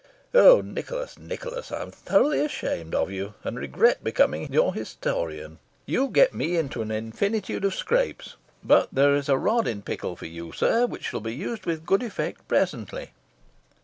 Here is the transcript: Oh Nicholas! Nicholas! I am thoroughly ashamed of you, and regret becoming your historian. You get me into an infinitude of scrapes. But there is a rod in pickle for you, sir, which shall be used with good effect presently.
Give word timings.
Oh 0.33 0.61
Nicholas! 0.61 1.19
Nicholas! 1.19 1.71
I 1.71 1.79
am 1.83 1.91
thoroughly 1.91 2.43
ashamed 2.43 2.95
of 2.95 3.11
you, 3.11 3.35
and 3.43 3.55
regret 3.59 4.03
becoming 4.03 4.51
your 4.51 4.73
historian. 4.73 5.59
You 5.85 6.07
get 6.07 6.33
me 6.33 6.57
into 6.57 6.81
an 6.81 6.89
infinitude 6.89 7.63
of 7.63 7.75
scrapes. 7.75 8.35
But 8.63 8.89
there 8.91 9.13
is 9.15 9.29
a 9.29 9.37
rod 9.37 9.67
in 9.67 9.83
pickle 9.83 10.15
for 10.15 10.25
you, 10.25 10.53
sir, 10.53 10.87
which 10.87 11.03
shall 11.03 11.19
be 11.19 11.35
used 11.35 11.67
with 11.67 11.85
good 11.85 12.01
effect 12.01 12.47
presently. 12.47 13.11